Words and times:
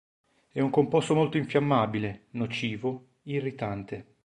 È 0.51 0.59
un 0.59 0.71
composto 0.71 1.13
molto 1.13 1.37
infiammabile, 1.37 2.25
nocivo, 2.31 3.09
irritante. 3.25 4.15